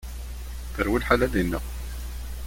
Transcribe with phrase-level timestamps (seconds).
[0.73, 1.59] Terwi lḥala dinna.